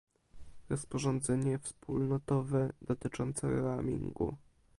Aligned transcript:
Rozporządzenie 0.69 1.59
wspólnotowe 1.59 2.73
dotyczące 2.81 3.49
roamingu 3.49 4.37